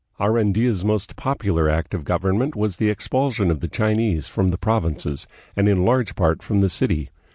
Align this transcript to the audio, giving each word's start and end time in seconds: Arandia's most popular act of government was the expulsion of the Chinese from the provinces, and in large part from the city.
Arandia's 0.19 0.83
most 0.83 1.15
popular 1.15 1.69
act 1.69 1.93
of 1.93 2.03
government 2.05 2.55
was 2.55 2.77
the 2.77 2.89
expulsion 2.89 3.51
of 3.51 3.59
the 3.59 3.67
Chinese 3.67 4.27
from 4.27 4.47
the 4.47 4.57
provinces, 4.57 5.27
and 5.55 5.69
in 5.69 5.85
large 5.85 6.15
part 6.15 6.41
from 6.41 6.59
the 6.59 6.69
city. 6.69 7.11